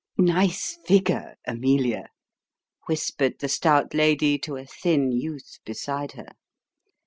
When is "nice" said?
0.17-0.77